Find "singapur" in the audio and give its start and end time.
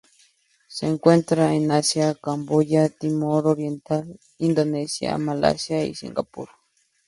5.93-6.49